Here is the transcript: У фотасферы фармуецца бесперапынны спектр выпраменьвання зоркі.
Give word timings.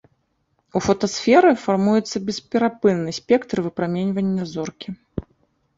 У 0.77 0.81
фотасферы 0.85 1.51
фармуецца 1.65 2.17
бесперапынны 2.31 3.11
спектр 3.19 3.57
выпраменьвання 3.69 4.43
зоркі. 4.57 4.89